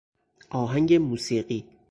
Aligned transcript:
آهنگ 0.49 0.93
موسیقی 0.97 1.65